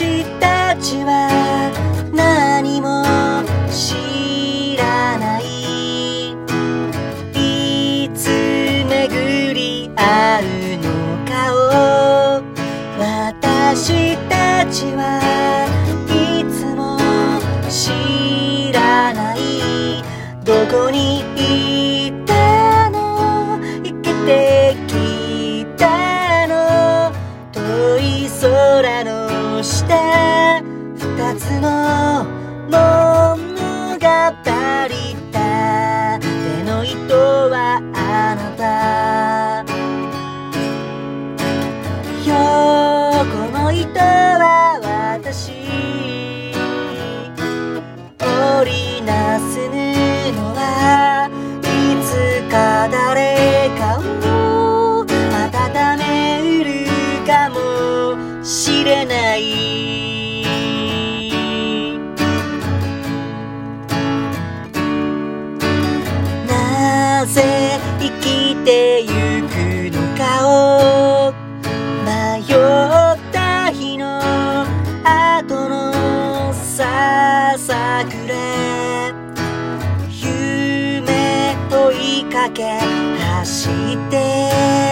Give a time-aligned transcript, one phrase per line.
[0.00, 1.28] 私たちは
[2.14, 3.04] 何も
[3.70, 6.32] 知らない
[7.34, 8.30] いつ
[8.88, 10.42] 巡り合う
[10.78, 10.88] の
[11.28, 12.40] かを
[12.98, 15.20] 私たちは
[16.08, 16.96] いつも
[17.68, 19.38] 知らない。
[20.42, 23.60] どこにいたの？
[23.84, 24.94] 生きてき
[43.80, 44.78] 横の糸は
[45.18, 45.52] 私
[48.20, 49.72] 織りなす布
[50.54, 51.28] は
[51.62, 51.64] い
[52.04, 53.80] つか誰か
[54.28, 56.02] を温め
[56.60, 56.68] うる
[57.26, 59.40] かもしれない
[66.46, 67.89] なぜ
[82.40, 82.62] 追いかけ
[83.18, 84.89] 走って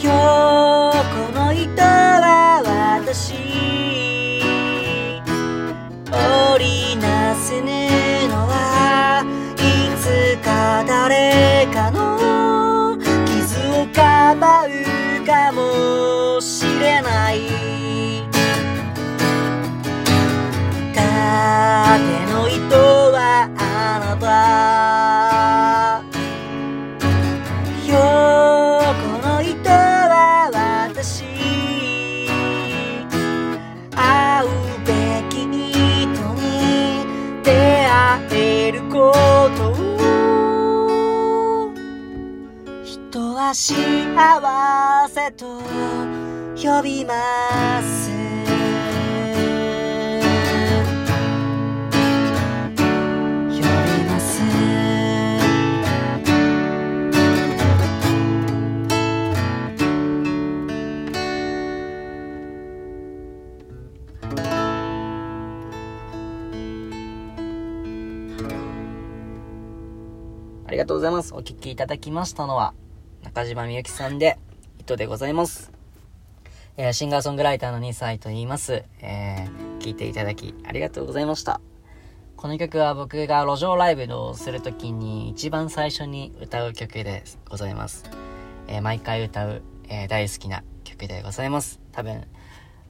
[0.00, 2.62] 今日この糸は
[3.02, 3.47] 私
[38.32, 39.12] えるこ
[39.56, 39.74] とを。
[42.84, 45.60] 人は幸せと
[46.56, 48.17] 呼びます。
[70.68, 71.32] ありがとうございます。
[71.34, 72.74] お聴きいただきましたのは、
[73.22, 74.38] 中島みゆきさんで、
[74.78, 75.72] 糸でございます。
[76.76, 78.84] えーシンガーソングライターの2歳と言います。
[79.00, 81.62] えー、聴いていただき、ありがとうございました。
[82.36, 88.04] この曲は僕が路上ライブをするときに一番最初に歌う曲でございます。
[88.66, 91.80] えー毎回歌う、えー大好きな曲でございます。
[91.92, 92.26] 多分、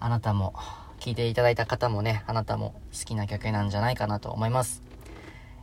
[0.00, 0.54] あなたも、
[0.98, 4.85] 聴いていただいた方もね、あなたも好きな曲なんじゃないかなと思います。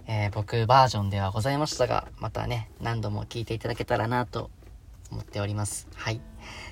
[0.08, 4.50] えー僕バージョンではございましたが、またね、何度も聞いていただけたらなと
[5.12, 5.88] 思っております。
[5.96, 6.22] はい。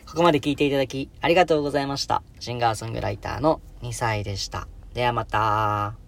[0.06, 2.24] ここまで聞いていただきありがとうございました。
[2.40, 4.68] シンガーソングライターの2歳でした。
[4.94, 6.01] ではまた。